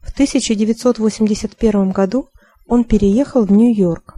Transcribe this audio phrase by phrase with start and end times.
[0.02, 2.28] В 1981 году
[2.68, 4.14] он переехал в Нью-Йорк.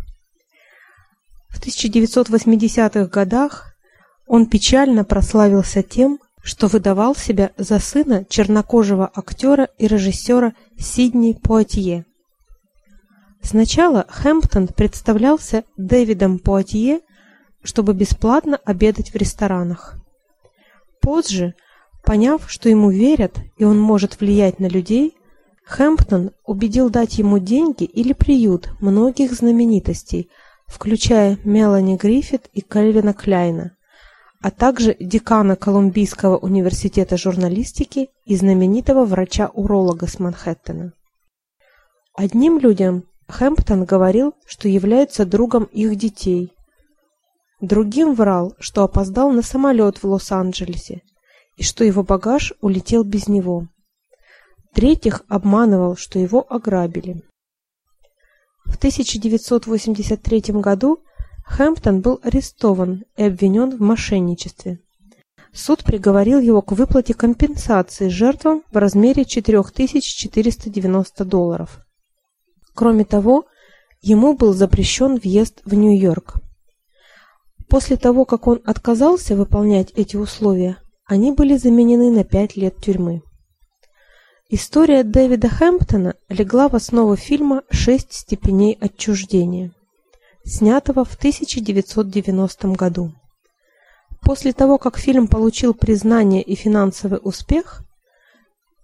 [1.49, 3.72] В 1980-х годах
[4.33, 12.07] он печально прославился тем, что выдавал себя за сына чернокожего актера и режиссера Сидни Пуатье.
[13.43, 17.01] Сначала Хэмптон представлялся Дэвидом Пуатье,
[17.63, 19.97] чтобы бесплатно обедать в ресторанах.
[21.03, 21.53] Позже,
[22.03, 25.15] поняв, что ему верят и он может влиять на людей,
[25.67, 30.31] Хэмптон убедил дать ему деньги или приют многих знаменитостей,
[30.67, 33.77] включая Мелани Гриффит и Кельвина Кляйна
[34.43, 40.93] а также декана Колумбийского университета журналистики и знаменитого врача-уролога с Манхэттена.
[42.15, 46.53] Одним людям Хэмптон говорил, что является другом их детей.
[47.61, 51.03] Другим врал, что опоздал на самолет в Лос-Анджелесе
[51.57, 53.69] и что его багаж улетел без него.
[54.75, 57.23] Третьих обманывал, что его ограбили.
[58.65, 61.01] В 1983 году
[61.53, 64.79] Хэмптон был арестован и обвинен в мошенничестве.
[65.53, 71.81] Суд приговорил его к выплате компенсации жертвам в размере 4490 долларов.
[72.75, 73.45] Кроме того,
[74.01, 76.37] ему был запрещен въезд в Нью-Йорк.
[77.69, 83.21] После того, как он отказался выполнять эти условия, они были заменены на пять лет тюрьмы.
[84.49, 89.75] История Дэвида Хэмптона легла в основу фильма «Шесть степеней отчуждения»
[90.45, 93.13] снятого в 1990 году.
[94.21, 97.83] После того, как фильм получил признание и финансовый успех,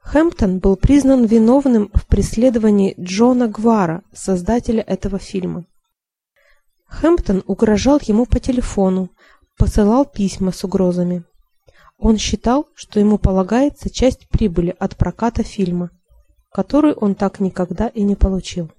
[0.01, 5.65] Хэмптон был признан виновным в преследовании Джона Гвара, создателя этого фильма.
[6.87, 9.11] Хэмптон угрожал ему по телефону,
[9.59, 11.25] посылал письма с угрозами.
[11.99, 15.91] Он считал, что ему полагается часть прибыли от проката фильма,
[16.51, 18.71] которую он так никогда и не получил.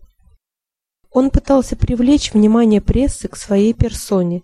[1.11, 4.43] Он пытался привлечь внимание прессы к своей персоне,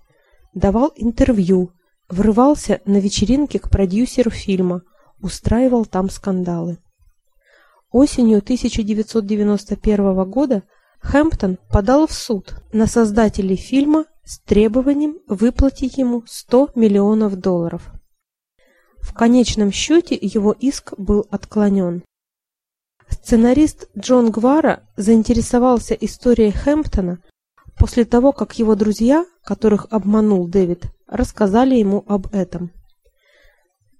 [0.53, 1.71] давал интервью,
[2.09, 4.81] врывался на вечеринки к продюсеру фильма,
[5.21, 6.79] устраивал там скандалы.
[7.91, 10.63] Осенью 1991 года
[11.01, 17.91] Хэмптон подал в суд на создателей фильма с требованием выплатить ему 100 миллионов долларов.
[18.99, 22.03] В конечном счете его иск был отклонен.
[23.25, 27.17] Сценарист Джон Гвара заинтересовался историей Хэмптона
[27.75, 32.69] после того, как его друзья, которых обманул Дэвид, рассказали ему об этом.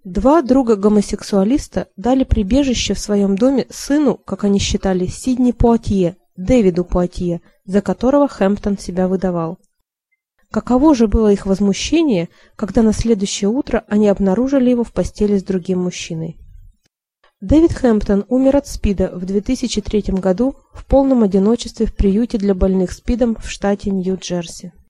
[0.03, 7.41] Два друга-гомосексуалиста дали прибежище в своем доме сыну, как они считали, Сидни Пуатье, Дэвиду Пуатье,
[7.65, 9.57] за которого Хэмптон себя выдавал.
[10.51, 15.43] Каково же было их возмущение, когда на следующее утро они обнаружили его в постели с
[15.43, 16.37] другим мужчиной.
[17.45, 22.91] Дэвид Хэмптон умер от СПИДа в 2003 году в полном одиночестве в приюте для больных
[22.91, 24.73] СПИДом в штате Нью-Джерси.